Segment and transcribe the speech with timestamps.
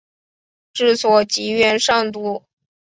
[0.73, 2.43] 治所即元上都。